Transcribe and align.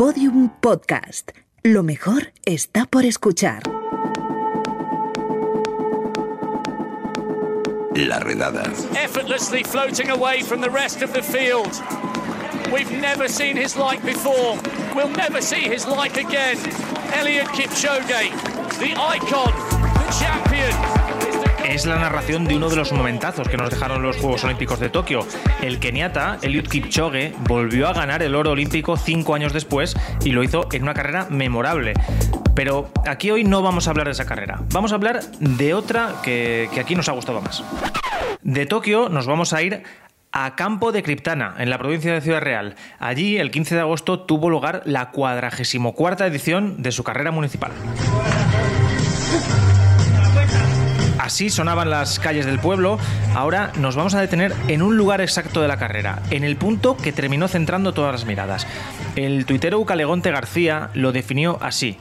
Podium 0.00 0.48
Podcast. 0.62 1.32
Lo 1.62 1.82
mejor 1.82 2.32
está 2.46 2.86
por 2.86 3.04
escuchar. 3.04 3.62
La 7.94 8.18
redada. 8.20 8.62
effortlessly 8.96 9.62
floating 9.62 10.08
away 10.08 10.40
from 10.40 10.62
the 10.62 10.70
rest 10.70 11.02
of 11.02 11.12
the 11.12 11.20
field. 11.22 11.70
We've 12.72 12.90
never 12.90 13.28
seen 13.28 13.58
his 13.58 13.76
like 13.76 14.02
before. 14.02 14.58
We'll 14.94 15.14
never 15.14 15.42
see 15.42 15.68
his 15.68 15.86
like 15.86 16.16
again. 16.16 16.56
Elliot 17.12 17.48
Kipchoge, 17.48 18.32
the 18.78 18.94
icon, 18.96 19.52
the 19.52 20.16
champion. 20.18 20.99
Es 21.70 21.86
la 21.86 21.96
narración 21.96 22.46
de 22.46 22.56
uno 22.56 22.68
de 22.68 22.74
los 22.74 22.92
momentazos 22.92 23.48
que 23.48 23.56
nos 23.56 23.70
dejaron 23.70 24.02
los 24.02 24.16
Juegos 24.16 24.42
Olímpicos 24.42 24.80
de 24.80 24.88
Tokio. 24.88 25.20
El 25.62 25.78
keniata, 25.78 26.38
Eliud 26.42 26.66
Kipchoge, 26.66 27.32
volvió 27.46 27.86
a 27.86 27.92
ganar 27.92 28.24
el 28.24 28.34
oro 28.34 28.50
olímpico 28.50 28.96
cinco 28.96 29.36
años 29.36 29.52
después 29.52 29.94
y 30.24 30.32
lo 30.32 30.42
hizo 30.42 30.66
en 30.72 30.82
una 30.82 30.94
carrera 30.94 31.28
memorable. 31.30 31.94
Pero 32.56 32.90
aquí 33.06 33.30
hoy 33.30 33.44
no 33.44 33.62
vamos 33.62 33.86
a 33.86 33.90
hablar 33.90 34.06
de 34.06 34.12
esa 34.12 34.26
carrera. 34.26 34.60
Vamos 34.72 34.90
a 34.90 34.96
hablar 34.96 35.22
de 35.38 35.72
otra 35.74 36.16
que, 36.24 36.68
que 36.74 36.80
aquí 36.80 36.96
nos 36.96 37.08
ha 37.08 37.12
gustado 37.12 37.40
más. 37.40 37.62
De 38.42 38.66
Tokio 38.66 39.08
nos 39.08 39.26
vamos 39.26 39.52
a 39.52 39.62
ir 39.62 39.84
a 40.32 40.56
Campo 40.56 40.90
de 40.90 41.04
Criptana, 41.04 41.54
en 41.58 41.70
la 41.70 41.78
provincia 41.78 42.12
de 42.12 42.20
Ciudad 42.20 42.40
Real. 42.40 42.74
Allí, 42.98 43.38
el 43.38 43.50
15 43.52 43.76
de 43.76 43.80
agosto, 43.80 44.20
tuvo 44.20 44.50
lugar 44.50 44.82
la 44.86 45.10
44 45.10 46.26
edición 46.26 46.82
de 46.82 46.90
su 46.90 47.04
carrera 47.04 47.30
municipal. 47.30 47.70
Así 51.30 51.48
sonaban 51.48 51.90
las 51.90 52.18
calles 52.18 52.44
del 52.44 52.58
pueblo. 52.58 52.98
Ahora 53.36 53.70
nos 53.78 53.94
vamos 53.94 54.14
a 54.14 54.20
detener 54.20 54.52
en 54.66 54.82
un 54.82 54.96
lugar 54.96 55.20
exacto 55.20 55.62
de 55.62 55.68
la 55.68 55.78
carrera, 55.78 56.24
en 56.30 56.42
el 56.42 56.56
punto 56.56 56.96
que 56.96 57.12
terminó 57.12 57.46
centrando 57.46 57.94
todas 57.94 58.10
las 58.10 58.26
miradas. 58.26 58.66
El 59.14 59.46
tuitero 59.46 59.78
Ucalegonte 59.78 60.32
García 60.32 60.90
lo 60.92 61.12
definió 61.12 61.56
así. 61.62 61.96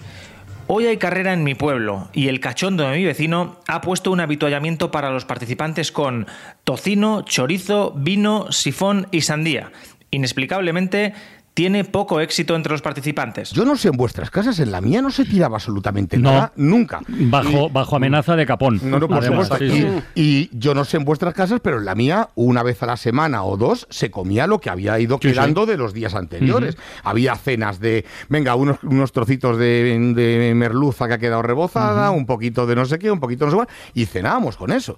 Hoy 0.66 0.88
hay 0.88 0.98
carrera 0.98 1.32
en 1.32 1.44
mi 1.44 1.54
pueblo 1.54 2.10
y 2.12 2.28
el 2.28 2.40
cachondo 2.40 2.90
de 2.90 2.98
mi 2.98 3.06
vecino 3.06 3.60
ha 3.68 3.82
puesto 3.82 4.10
un 4.10 4.20
habituallamiento 4.20 4.90
para 4.90 5.12
los 5.12 5.26
participantes 5.26 5.92
con 5.92 6.26
tocino, 6.64 7.22
chorizo, 7.22 7.94
vino, 7.96 8.52
sifón 8.52 9.10
y 9.12 9.22
sandía. 9.22 9.72
Inexplicablemente, 10.10 11.14
tiene 11.54 11.84
poco 11.84 12.20
éxito 12.22 12.56
entre 12.56 12.72
los 12.72 12.82
participantes. 12.82 13.52
Yo 13.52 13.66
no 13.66 13.76
sé 13.76 13.90
en 13.90 13.98
vuestras 13.98 14.30
casas, 14.32 14.60
en 14.60 14.72
la 14.72 14.80
mía 14.82 15.02
no 15.02 15.12
se 15.12 15.26
tiraba 15.26 15.58
absolutamente 15.58 16.18
No. 16.18 16.32
nada, 16.32 16.54
nunca. 16.56 17.02
Bajo, 17.08 17.70
bajo 17.70 17.96
amenaza 17.98 18.36
de 18.36 18.46
capón. 18.46 18.80
No, 18.84 19.00
no, 19.00 19.08
por 19.08 19.24
supuesto. 19.24 19.58
sí, 19.58 19.70
sí. 19.70 19.88
Y 20.16 20.50
yo 20.58 20.74
no 20.74 20.86
sé 20.86 20.98
en 20.98 21.06
vuestras 21.06 21.34
casas, 21.34 21.60
pero 21.62 21.80
en 21.80 21.86
la 21.86 21.96
mía, 21.96 22.30
una 22.36 22.64
vez 22.64 22.82
a 22.84 22.86
la 22.86 22.98
semana 22.98 23.44
o 23.44 23.58
dos, 23.58 23.88
se 23.90 24.10
comía 24.10 24.48
lo 24.48 24.60
que 24.60 24.70
había 24.70 24.98
ido 25.00 25.20
Sí, 25.22 25.30
quedando 25.30 25.66
de 25.66 25.78
los 25.78 25.94
días 25.94 26.16
anteriores. 26.16 26.78
Había 27.04 27.36
cenas 27.36 27.80
de, 27.80 28.06
venga, 28.30 28.56
unos, 28.56 28.78
unos 28.84 29.12
trocitos 29.12 29.58
de, 29.58 30.14
de 30.16 30.54
merluza 30.56 31.08
que 31.08 31.14
ha 31.16 31.18
quedado 31.20 31.42
rebozada, 31.42 32.12
un 32.12 32.26
poquito 32.26 32.66
de 32.68 32.76
no 32.76 32.86
sé 32.86 33.00
qué, 33.00 33.12
un 33.12 33.20
poquito 33.20 33.46
no 33.46 33.52
sé 33.52 33.56
cuál, 33.58 33.68
y 33.94 34.06
cenábamos 34.06 34.56
con 34.56 34.72
eso. 34.72 34.96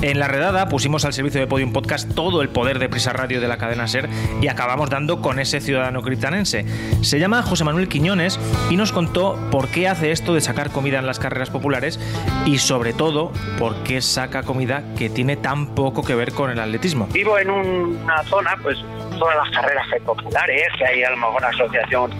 En 0.00 0.20
la 0.20 0.28
redada 0.28 0.68
pusimos 0.68 1.04
al 1.04 1.12
servicio 1.12 1.40
de 1.40 1.48
Podium 1.48 1.72
Podcast 1.72 2.14
todo 2.14 2.40
el 2.40 2.50
poder 2.50 2.78
de 2.78 2.88
Prisa 2.88 3.12
Radio 3.12 3.40
de 3.40 3.48
la 3.48 3.58
cadena 3.58 3.88
Ser 3.88 4.08
y 4.40 4.46
acabamos 4.46 4.90
dando 4.90 5.20
con 5.20 5.40
ese 5.40 5.60
ciudadano 5.60 6.02
criptanense. 6.02 6.64
Se 7.02 7.18
llama 7.18 7.42
José 7.42 7.64
Manuel 7.64 7.88
Quiñones 7.88 8.38
y 8.70 8.76
nos 8.76 8.92
contó 8.92 9.36
por 9.50 9.66
qué 9.66 9.88
hace 9.88 10.12
esto 10.12 10.34
de 10.34 10.40
sacar 10.40 10.70
comida 10.70 11.00
en 11.00 11.06
las 11.06 11.18
carreras 11.18 11.50
populares 11.50 11.98
y 12.46 12.58
sobre 12.58 12.92
todo 12.92 13.32
por 13.58 13.82
qué 13.82 14.00
saca 14.00 14.44
comida 14.44 14.84
que 14.96 15.10
tiene 15.10 15.36
tan 15.36 15.74
poco 15.74 16.04
que 16.04 16.14
ver 16.14 16.32
con 16.32 16.50
el 16.50 16.60
atletismo. 16.60 17.08
vivo 17.08 17.36
en 17.36 17.50
una 17.50 18.22
zona, 18.22 18.56
pues 18.62 18.78
todas 19.18 19.34
las 19.36 19.50
carreras 19.50 19.84
populares, 20.06 20.68
que 20.78 20.86
hay 20.86 21.02
a 21.02 21.10
lo 21.10 21.16
mejor 21.16 21.38
una 21.38 21.48
asociación 21.48 22.12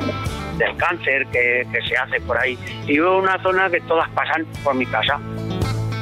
del 0.59 0.77
cáncer 0.77 1.29
que, 1.29 1.65
que 1.73 1.89
se 1.89 1.97
hace 1.97 2.21
por 2.23 2.39
ahí. 2.39 2.59
Y 2.89 2.95
vivo 2.95 3.19
en 3.19 3.23
una 3.23 3.41
zona 3.41 3.71
que 3.71 3.81
todas 3.83 4.11
pasan 4.11 4.45
por 4.65 4.75
mi 4.75 4.85
casa. 4.85 5.21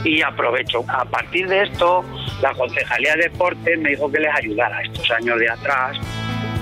Y 0.06 0.22
aprovecho. 0.22 0.84
A 0.88 1.04
partir 1.04 1.48
de 1.48 1.64
esto, 1.64 2.04
la 2.40 2.52
Concejalía 2.54 3.16
de 3.16 3.24
Deportes 3.24 3.78
me 3.80 3.90
dijo 3.90 4.10
que 4.10 4.20
les 4.20 4.32
ayudara. 4.34 4.80
Estos 4.82 5.10
años 5.10 5.38
de 5.38 5.50
atrás, 5.50 5.96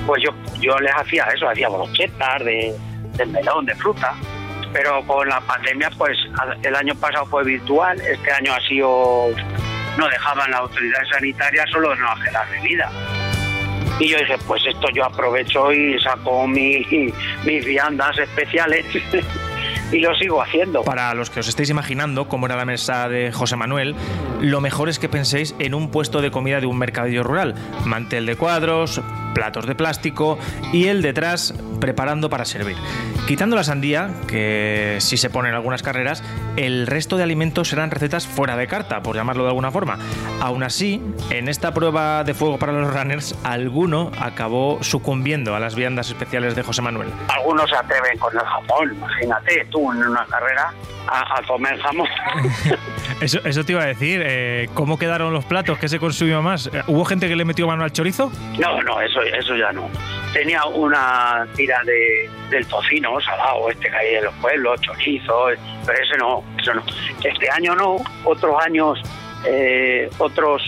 pues 0.07 0.23
yo, 0.23 0.31
yo 0.61 0.79
les 0.79 0.95
hacía 0.95 1.25
eso, 1.35 1.49
hacía 1.49 1.69
brochetas 1.69 2.43
de, 2.45 2.75
melón, 3.27 3.67
de 3.67 3.75
fruta. 3.75 4.15
Pero 4.73 5.03
con 5.07 5.29
la 5.29 5.41
pandemia, 5.43 5.91
pues 5.99 6.17
el 6.63 6.75
año 6.75 6.95
pasado 6.95 7.27
fue 7.27 7.45
virtual, 7.45 8.01
este 8.01 8.33
año 8.33 8.53
ha 8.55 8.61
sido 8.67 9.29
no 9.99 10.09
dejaban 10.09 10.51
las 10.51 10.59
autoridades 10.61 11.09
sanitarias 11.09 11.71
solo 11.71 11.95
no 11.95 12.11
hacer 12.11 12.33
la 12.33 12.45
bebida. 12.47 12.91
Y 14.01 14.09
yo 14.09 14.19
dije, 14.19 14.37
pues 14.49 14.65
esto 14.67 14.89
yo 14.93 15.05
aprovecho 15.05 15.71
y 15.73 16.01
saco 16.01 16.49
mi- 16.49 16.85
mis 17.45 17.65
viandas 17.65 18.19
especiales 18.19 18.85
y 19.95 20.01
lo 20.01 20.15
sigo 20.17 20.43
haciendo. 20.43 20.83
Para 20.83 21.15
los 21.15 21.31
que 21.31 21.41
os 21.41 21.49
estéis 21.49 21.71
imaginando 21.71 22.29
cómo 22.29 22.47
era 22.47 22.57
la 22.57 22.65
mesa 22.65 23.09
de 23.09 23.33
José 23.33 23.57
Manuel, 23.57 23.95
lo 24.41 24.61
mejor 24.61 24.89
es 24.89 24.99
que 24.99 25.09
penséis 25.09 25.55
en 25.59 25.75
un 25.75 25.91
puesto 25.91 26.21
de 26.21 26.31
comida 26.31 26.61
de 26.61 26.67
un 26.67 26.77
mercadillo 26.77 27.23
rural. 27.23 27.55
Mantel 27.85 28.27
de 28.27 28.37
cuadros, 28.37 29.01
platos 29.35 29.67
de 29.67 29.75
plástico 29.75 30.39
y 30.73 30.87
él 30.89 31.03
detrás 31.03 31.55
preparando 31.81 32.31
para 32.31 32.45
servir. 32.45 32.77
Quitando 33.27 33.57
la 33.57 33.65
sandía, 33.65 34.11
que 34.27 34.97
sí 35.01 35.17
se 35.17 35.31
pone 35.31 35.49
en 35.49 35.55
algunas 35.55 35.83
carreras, 35.83 36.23
el 36.57 36.87
resto 36.87 37.17
de 37.17 37.23
alimentos 37.23 37.69
serán 37.69 37.91
recetas 37.91 38.27
fuera 38.27 38.57
de 38.57 38.67
carta, 38.67 39.03
por 39.03 39.17
llamarlo 39.17 39.43
de 39.45 39.49
alguna 39.51 39.71
forma. 39.71 39.99
Aún 40.41 40.63
así, 40.63 41.03
en 41.31 41.49
esta 41.49 41.75
prueba 41.75 42.25
de 42.25 42.35
fuego 42.35 42.59
para 42.59 42.73
los 42.73 42.93
runners, 42.93 43.35
alguno 43.43 44.11
acabó 44.19 44.79
sucumbiendo 44.83 45.55
a 45.57 45.61
las 45.61 45.75
viandas 45.75 46.09
especiales 46.09 46.55
de 46.55 46.63
José 46.63 46.83
Manuel. 46.83 47.09
Algunos 47.29 47.69
se 47.69 47.77
atreven 47.77 48.19
con 48.19 48.33
el 48.35 48.41
jamón, 48.41 48.95
imagínate 48.95 49.67
tú 49.71 49.91
en 49.93 49.99
una 50.07 50.25
carrera 50.27 50.73
a, 51.09 51.39
a 51.39 51.43
comer 51.47 51.79
jamón. 51.81 52.09
Eso, 53.21 53.39
eso 53.45 53.65
te 53.65 53.73
iba 53.73 53.83
a 53.83 53.87
decir, 53.87 54.23
eh, 54.25 54.69
¿cómo 54.75 54.99
quedaron 54.99 55.33
los 55.33 55.45
platos? 55.45 55.79
¿Qué 55.79 55.89
se 55.89 55.99
consumió 55.99 56.43
más? 56.43 56.69
¿Hubo 56.89 57.05
gente 57.05 57.29
que 57.29 57.37
le 57.37 57.45
metió 57.45 57.67
mano 57.67 57.85
al 57.85 57.93
chorizo? 57.93 58.33
No, 58.59 58.83
no, 58.83 59.01
eso, 59.01 59.23
eso 59.33 59.57
ya 59.57 59.73
no. 59.73 59.91
Tenía 60.33 60.65
una 60.67 61.47
tira 61.55 61.83
de, 61.85 62.29
del 62.51 62.67
tocino 62.67 63.21
salado, 63.21 63.71
este 63.71 63.89
que 63.89 63.97
hay 63.97 64.15
en 64.17 64.25
los 64.25 64.35
pueblos, 64.35 64.81
chorizo, 64.81 65.47
pero 65.87 66.03
ese 66.03 66.17
no, 66.17 66.45
eso 66.59 66.75
no. 66.75 66.83
Este 67.23 67.51
año 67.51 67.75
no, 67.75 67.97
otros 68.25 68.57
años, 68.65 69.01
eh, 69.47 70.11
otros. 70.19 70.63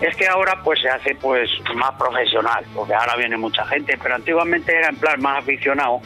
Es 0.00 0.16
que 0.16 0.26
ahora 0.26 0.60
pues 0.62 0.80
se 0.80 0.88
hace 0.88 1.14
pues 1.14 1.50
más 1.74 1.92
profesional, 1.92 2.64
porque 2.74 2.94
ahora 2.94 3.16
viene 3.16 3.36
mucha 3.36 3.66
gente, 3.66 3.98
pero 4.02 4.14
antiguamente 4.14 4.74
era 4.74 4.88
en 4.88 4.96
plan 4.96 5.20
más 5.20 5.38
aficionado. 5.38 6.00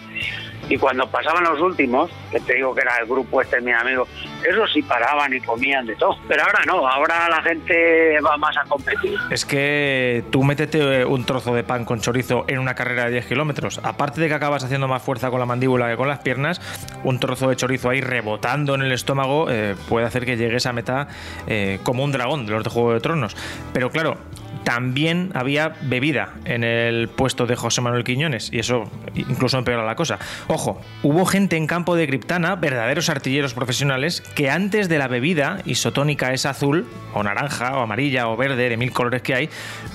Y 0.68 0.78
cuando 0.78 1.06
pasaban 1.08 1.44
los 1.44 1.60
últimos, 1.60 2.10
que 2.30 2.40
te 2.40 2.54
digo 2.54 2.74
que 2.74 2.80
era 2.80 2.96
el 2.98 3.06
grupo 3.06 3.40
este, 3.42 3.60
mi 3.60 3.72
amigo, 3.72 4.08
esos 4.44 4.72
sí 4.72 4.82
paraban 4.82 5.32
y 5.34 5.40
comían 5.40 5.86
de 5.86 5.96
todo. 5.96 6.16
Pero 6.28 6.42
ahora 6.42 6.60
no, 6.66 6.86
ahora 6.86 7.28
la 7.28 7.42
gente 7.42 8.20
va 8.20 8.36
más 8.36 8.56
a 8.56 8.64
competir. 8.64 9.18
Es 9.30 9.44
que 9.44 10.24
tú 10.30 10.42
métete 10.42 11.00
eh, 11.00 11.04
un 11.04 11.24
trozo 11.24 11.54
de 11.54 11.64
pan 11.64 11.84
con 11.84 12.00
chorizo 12.00 12.44
en 12.48 12.58
una 12.58 12.74
carrera 12.74 13.06
de 13.06 13.12
10 13.12 13.26
kilómetros. 13.26 13.80
Aparte 13.82 14.20
de 14.20 14.28
que 14.28 14.34
acabas 14.34 14.64
haciendo 14.64 14.88
más 14.88 15.02
fuerza 15.02 15.30
con 15.30 15.40
la 15.40 15.46
mandíbula 15.46 15.90
que 15.90 15.96
con 15.96 16.08
las 16.08 16.20
piernas, 16.20 16.60
un 17.02 17.18
trozo 17.18 17.48
de 17.48 17.56
chorizo 17.56 17.90
ahí 17.90 18.00
rebotando 18.00 18.74
en 18.74 18.82
el 18.82 18.92
estómago 18.92 19.46
eh, 19.50 19.74
puede 19.88 20.06
hacer 20.06 20.24
que 20.24 20.36
llegues 20.36 20.66
a 20.66 20.72
meta 20.72 21.08
eh, 21.46 21.78
como 21.82 22.04
un 22.04 22.12
dragón 22.12 22.46
de 22.46 22.52
los 22.52 22.64
de 22.64 22.70
Juego 22.70 22.92
de 22.92 23.00
Tronos. 23.00 23.36
Pero 23.72 23.90
claro, 23.90 24.18
también 24.64 25.30
había 25.34 25.74
bebida 25.82 26.34
en 26.44 26.64
el 26.64 27.08
puesto 27.08 27.46
de 27.46 27.54
José 27.54 27.80
Manuel 27.80 28.04
Quiñones 28.04 28.52
y 28.52 28.58
eso 28.58 28.84
incluso 29.14 29.58
empeora 29.58 29.84
la 29.84 29.94
cosa. 29.94 30.18
Ojo, 30.48 30.80
hubo 31.02 31.26
gente 31.26 31.56
en 31.56 31.66
campo 31.66 31.96
de 31.96 32.06
Criptana, 32.06 32.56
verdaderos 32.56 33.08
artilleros 33.08 33.54
profesionales, 33.54 34.22
que 34.34 34.50
antes 34.50 34.88
de 34.88 34.98
la 34.98 35.08
bebida 35.08 35.58
isotónica 35.64 36.32
esa 36.32 36.50
azul 36.50 36.86
o 37.12 37.22
naranja 37.22 37.76
o 37.78 37.82
amarilla 37.82 38.28
o 38.28 38.36
verde 38.36 38.68
de 38.68 38.76
mil 38.76 38.92
colores 38.92 39.22
que 39.22 39.34
hay, 39.34 39.48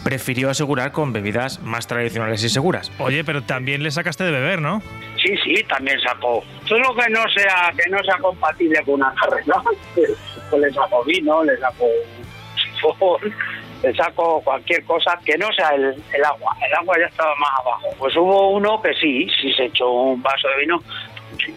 prefirió 0.03 0.49
asegurar 0.49 0.91
con 0.91 1.13
bebidas 1.13 1.61
más 1.61 1.87
tradicionales 1.87 2.43
y 2.43 2.49
seguras. 2.49 2.91
Oye, 2.99 3.23
pero 3.23 3.43
también 3.43 3.83
le 3.83 3.91
sacaste 3.91 4.23
de 4.23 4.31
beber, 4.31 4.61
¿no? 4.61 4.81
Sí, 5.21 5.35
sí, 5.43 5.63
también 5.67 5.99
sacó. 5.99 6.43
Solo 6.65 6.95
que 6.95 7.09
no 7.09 7.21
sea 7.35 7.73
que 7.75 7.89
no 7.89 7.97
sea 8.03 8.17
compatible 8.17 8.79
con 8.85 8.95
una 8.95 9.13
carrera. 9.15 9.61
Pues 10.49 10.63
le 10.63 10.73
saco 10.73 11.03
vino, 11.03 11.43
le 11.43 11.55
saco 11.59 11.85
le 13.83 13.93
saco 13.95 14.41
cualquier 14.41 14.83
cosa 14.83 15.17
que 15.25 15.37
no 15.37 15.51
sea 15.53 15.69
el, 15.69 15.95
el 16.13 16.25
agua. 16.25 16.55
El 16.65 16.73
agua 16.73 16.97
ya 16.99 17.05
estaba 17.05 17.33
más 17.35 17.49
abajo. 17.61 17.87
Pues 17.97 18.15
hubo 18.17 18.51
uno 18.51 18.81
que 18.81 18.93
sí, 18.95 19.27
sí 19.41 19.53
se 19.53 19.65
echó 19.65 19.89
un 19.89 20.21
vaso 20.21 20.47
de 20.49 20.57
vino. 20.61 20.81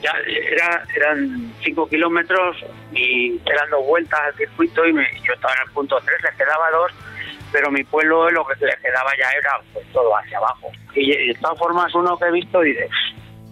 Ya 0.01 0.13
era, 0.29 0.85
eran 0.95 1.53
cinco 1.63 1.89
kilómetros 1.89 2.57
y 2.93 3.41
eran 3.47 3.71
dos 3.71 3.85
vueltas 3.87 4.21
al 4.21 4.35
circuito 4.37 4.87
y 4.87 4.93
me- 4.93 5.09
yo 5.25 5.33
estaba 5.33 5.55
en 5.55 5.63
el 5.67 5.73
punto 5.73 5.99
tres, 6.05 6.19
les 6.23 6.35
quedaba 6.37 6.71
dos 6.71 6.93
pero 7.53 7.71
mi 7.71 7.85
pueblo 7.85 8.31
lo 8.31 8.47
que 8.47 8.65
le 8.65 8.75
quedaba 8.81 9.11
ya 9.19 9.29
era 9.39 9.61
pues, 9.75 9.87
todo 9.93 10.17
hacia 10.17 10.39
abajo. 10.39 10.71
Y, 10.95 11.11
de 11.29 11.35
todas 11.35 11.59
formas 11.59 11.95
uno 11.95 12.19
que 12.19 12.25
he 12.27 12.31
visto 12.33 12.61
dice, 12.63 12.89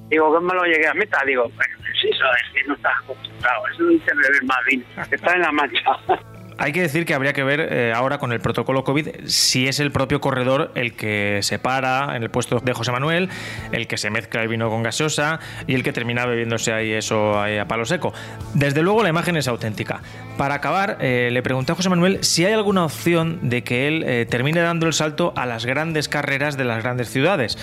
digo, 0.09 0.33
que 0.33 0.41
me 0.41 0.55
lo 0.55 0.65
llegué 0.65 0.89
a 0.89 0.95
meta, 0.95 1.23
digo, 1.27 1.43
bueno, 1.43 1.77
sí, 2.01 2.09
eso 2.09 2.25
es 2.25 2.53
que 2.55 2.65
no 2.67 2.75
estás 2.75 2.95
acostumbrado, 3.05 3.69
eso 3.69 3.85
dice 3.89 4.11
beber 4.15 4.45
más 4.45 4.59
vino, 4.67 4.85
está 5.11 5.35
en 5.35 5.43
la 5.43 5.53
mancha. 5.53 5.83
Hay 6.61 6.73
que 6.73 6.83
decir 6.83 7.07
que 7.07 7.15
habría 7.15 7.33
que 7.33 7.43
ver 7.43 7.61
eh, 7.61 7.93
ahora 7.97 8.19
con 8.19 8.33
el 8.33 8.41
protocolo 8.41 8.85
COVID 8.85 9.09
si 9.25 9.67
es 9.67 9.81
el 9.81 9.91
propio 9.93 10.21
corredor 10.21 10.73
el 10.75 10.95
que 10.95 11.39
se 11.41 11.59
para 11.59 12.15
en 12.15 12.23
el 12.23 12.31
puesto 12.31 12.61
de 12.61 12.75
José 12.75 12.93
Manuel, 12.93 13.31
el 13.73 13.87
que 13.87 13.97
se 13.97 14.11
mezcla 14.11 14.43
el 14.43 14.49
vino 14.49 14.69
con 14.69 14.83
gaseosa 14.83 15.41
y 15.67 15.75
el 15.75 15.83
que 15.83 15.95
termina 15.95 16.27
bebiéndose 16.27 16.75
ahí 16.75 16.93
eso 16.93 17.41
a 17.41 17.65
palo 17.65 17.87
seco. 17.87 18.13
Desde 18.53 18.83
luego 18.83 19.03
la 19.03 19.09
imagen 19.09 19.39
es 19.39 19.49
auténtica. 19.49 20.03
Para 20.37 20.57
acabar, 20.57 20.99
eh, 21.01 21.31
le 21.33 21.43
pregunté 21.43 21.73
a 21.73 21.75
José 21.75 21.89
Manuel 21.89 22.23
si 22.23 22.45
hay 22.45 22.53
alguna 22.53 22.85
opción 22.85 23.39
de 23.43 23.65
que 23.65 23.89
él 23.89 24.05
eh, 24.07 24.27
termine 24.29 24.61
dando 24.61 24.87
el 24.87 24.93
salto 24.93 25.33
a 25.37 25.47
las 25.47 25.65
grandes 25.65 26.09
carreras 26.11 26.59
de 26.59 26.65
las 26.65 26.83
grandes 26.83 27.09
ciudades. 27.09 27.57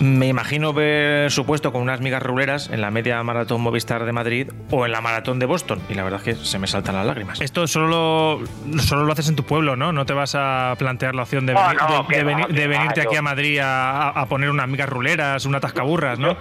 Me 0.00 0.28
imagino 0.28 0.74
ver 0.74 1.30
su 1.30 1.46
puesto 1.46 1.72
con 1.72 1.80
unas 1.80 2.00
migas 2.00 2.22
ruleras 2.22 2.68
en 2.70 2.82
la 2.82 2.90
media 2.90 3.22
maratón 3.22 3.62
Movistar 3.62 4.04
de 4.04 4.12
Madrid 4.12 4.48
o 4.70 4.84
en 4.84 4.92
la 4.92 5.00
maratón 5.00 5.38
de 5.38 5.46
Boston. 5.46 5.80
Y 5.88 5.94
la 5.94 6.04
verdad 6.04 6.20
es 6.26 6.36
que 6.38 6.44
se 6.44 6.58
me 6.58 6.66
saltan 6.66 6.94
las 6.94 7.06
lágrimas. 7.06 7.40
Esto 7.40 7.66
solo 7.66 8.33
lo, 8.40 8.78
solo 8.82 9.04
lo 9.04 9.12
haces 9.12 9.28
en 9.28 9.36
tu 9.36 9.44
pueblo, 9.44 9.76
¿no? 9.76 9.92
No 9.92 10.06
te 10.06 10.12
vas 10.12 10.34
a 10.34 10.74
plantear 10.78 11.14
la 11.14 11.22
opción 11.22 11.46
de, 11.46 11.54
No, 11.54 11.60
veni- 12.08 12.40
no, 12.42 12.46
de- 12.48 12.66
venirte 12.68 13.02
yo- 13.02 13.08
aquí 13.08 13.16
a 13.16 13.22
Madrid 13.22 13.58
a, 13.60 14.08
a 14.10 14.26
poner 14.26 14.50
unas 14.50 14.68
migas 14.68 14.88
ruleras, 14.88 15.44
una 15.46 15.60
tascaburras, 15.60 16.18
¿no? 16.18 16.36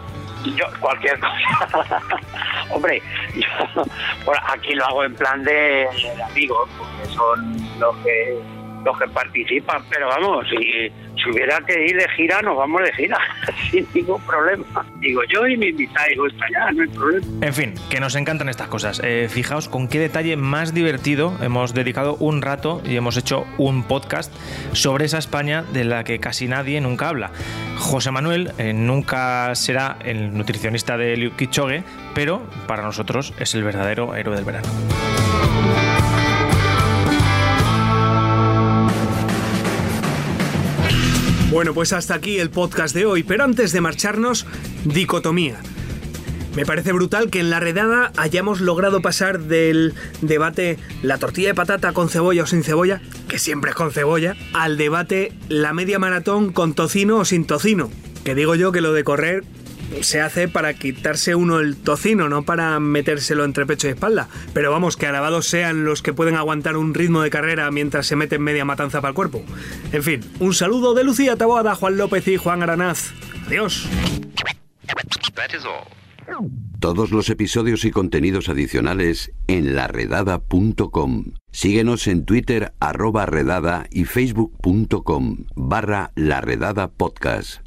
Yo, 0.45 0.65
cualquier 0.79 1.19
cosa. 1.19 2.01
Hombre, 2.71 3.01
yo 3.35 3.83
bueno, 4.25 4.41
aquí 4.49 4.73
lo 4.75 4.85
hago 4.85 5.03
en 5.05 5.15
plan 5.15 5.43
de 5.43 5.87
amigos, 6.29 6.69
porque 6.77 7.05
son 7.13 7.57
los 7.79 7.95
que 7.97 8.39
los 8.83 8.99
que 8.99 9.07
participan, 9.07 9.81
pero 9.89 10.07
vamos, 10.07 10.45
si, 10.49 10.91
si 11.21 11.29
hubiera 11.29 11.59
que 11.61 11.85
ir 11.87 11.97
de 11.97 12.07
gira, 12.09 12.41
nos 12.41 12.57
vamos 12.57 12.81
de 12.83 12.93
gira, 12.93 13.17
sin 13.71 13.87
ningún 13.93 14.21
problema. 14.21 14.85
Digo 14.99 15.21
yo 15.31 15.47
y 15.47 15.57
mi 15.57 15.67
invitado, 15.67 16.07
digo, 16.09 16.27
está 16.27 16.45
ya, 16.51 16.71
no 16.71 16.83
hay 16.83 16.89
problema. 16.89 17.25
En 17.45 17.53
fin, 17.53 17.73
que 17.89 17.99
nos 17.99 18.15
encantan 18.15 18.49
estas 18.49 18.67
cosas. 18.67 19.01
Eh, 19.03 19.27
fijaos 19.29 19.69
con 19.69 19.87
qué 19.87 19.99
detalle 19.99 20.35
más 20.35 20.73
divertido 20.73 21.37
hemos 21.41 21.73
dedicado 21.73 22.15
un 22.15 22.41
rato 22.41 22.81
y 22.85 22.95
hemos 22.95 23.17
hecho 23.17 23.45
un 23.57 23.83
podcast 23.83 24.33
sobre 24.73 25.05
esa 25.05 25.17
España 25.17 25.63
de 25.73 25.83
la 25.83 26.03
que 26.03 26.19
casi 26.19 26.47
nadie 26.47 26.81
nunca 26.81 27.09
habla. 27.09 27.31
José 27.77 28.11
Manuel 28.11 28.51
eh, 28.57 28.73
nunca 28.73 29.53
será 29.55 29.97
el 30.03 30.37
nutricionista 30.37 30.97
de 30.97 31.31
Kipchoge, 31.37 31.83
pero 32.13 32.41
para 32.67 32.83
nosotros 32.83 33.33
es 33.39 33.55
el 33.55 33.63
verdadero 33.63 34.15
héroe 34.15 34.35
del 34.35 34.45
verano. 34.45 34.67
Bueno, 41.63 41.75
pues 41.75 41.93
hasta 41.93 42.15
aquí 42.15 42.39
el 42.39 42.49
podcast 42.49 42.93
de 42.93 43.05
hoy, 43.05 43.23
pero 43.23 43.45
antes 43.45 43.71
de 43.71 43.79
marcharnos, 43.79 44.45
dicotomía. 44.83 45.61
Me 46.57 46.65
parece 46.65 46.91
brutal 46.91 47.29
que 47.29 47.39
en 47.39 47.49
la 47.49 47.61
redada 47.61 48.11
hayamos 48.17 48.59
logrado 48.59 49.01
pasar 49.01 49.39
del 49.39 49.93
debate 50.19 50.77
la 51.03 51.19
tortilla 51.19 51.47
de 51.47 51.55
patata 51.55 51.93
con 51.93 52.09
cebolla 52.09 52.43
o 52.43 52.47
sin 52.47 52.65
cebolla, 52.65 53.01
que 53.29 53.39
siempre 53.39 53.71
es 53.71 53.77
con 53.77 53.93
cebolla, 53.93 54.35
al 54.51 54.75
debate 54.75 55.31
la 55.47 55.71
media 55.71 55.99
maratón 55.99 56.51
con 56.51 56.73
tocino 56.73 57.19
o 57.19 57.23
sin 57.23 57.45
tocino. 57.45 57.89
Que 58.25 58.35
digo 58.35 58.55
yo 58.55 58.73
que 58.73 58.81
lo 58.81 58.91
de 58.91 59.05
correr 59.05 59.45
se 60.01 60.21
hace 60.21 60.47
para 60.47 60.73
quitarse 60.73 61.35
uno 61.35 61.59
el 61.59 61.75
tocino, 61.75 62.29
no 62.29 62.43
para 62.43 62.79
metérselo 62.79 63.45
entre 63.45 63.65
pecho 63.65 63.87
y 63.87 63.91
espalda. 63.91 64.27
Pero 64.53 64.71
vamos, 64.71 64.97
que 64.97 65.07
alabados 65.07 65.47
sean 65.47 65.85
los 65.85 66.01
que 66.01 66.13
pueden 66.13 66.35
aguantar 66.35 66.77
un 66.77 66.93
ritmo 66.93 67.21
de 67.21 67.29
carrera 67.29 67.69
mientras 67.71 68.07
se 68.07 68.15
meten 68.15 68.41
media 68.41 68.65
matanza 68.65 69.01
para 69.01 69.09
el 69.09 69.15
cuerpo. 69.15 69.43
En 69.91 70.03
fin, 70.03 70.21
un 70.39 70.53
saludo 70.53 70.93
de 70.93 71.03
Lucía 71.03 71.35
Taboada, 71.35 71.75
Juan 71.75 71.97
López 71.97 72.27
y 72.27 72.37
Juan 72.37 72.63
Aranaz. 72.63 73.11
Adiós. 73.47 73.87
Todos 76.79 77.11
los 77.11 77.29
episodios 77.29 77.85
y 77.85 77.91
contenidos 77.91 78.49
adicionales 78.49 79.31
en 79.47 79.75
laredada.com. 79.75 81.33
Síguenos 81.51 82.07
en 82.07 82.25
Twitter 82.25 82.73
arroba 82.79 83.25
redada 83.25 83.85
y 83.89 84.05
facebook.com 84.05 85.45
barra 85.55 86.11
laredada 86.15 86.89
podcast. 86.89 87.62